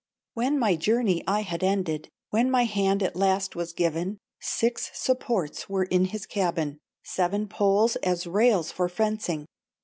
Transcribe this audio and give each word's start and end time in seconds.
When 0.33 0.57
my 0.57 0.75
journey 0.77 1.23
I 1.27 1.41
had 1.41 1.63
ended, 1.63 2.09
When 2.31 2.49
my 2.49 2.63
hand 2.63 3.03
at 3.03 3.15
last 3.15 3.55
was 3.55 3.71
given, 3.71 4.17
Six 4.39 4.89
supports 4.95 5.69
were 5.69 5.83
in 5.83 6.05
his 6.05 6.25
cabin, 6.25 6.79
Seven 7.03 7.47
poles 7.47 7.97
as 7.97 8.25
rails 8.25 8.71
for 8.71 8.89
fencing. 8.89 9.45